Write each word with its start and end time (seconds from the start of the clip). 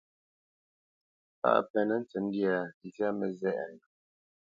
Kâʼ 1.41 1.55
a 1.59 1.63
penə́ 1.71 1.99
tsəndyâ, 2.09 2.55
nzyá 2.85 3.07
mə́zɛʼnə. 3.19 3.83